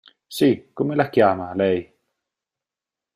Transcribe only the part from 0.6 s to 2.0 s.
come la chiama, lei?